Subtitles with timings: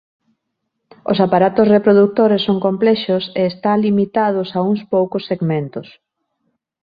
[1.11, 5.87] Os aparatos reprodutores son complexos e está limitados a uns poucos segmentos.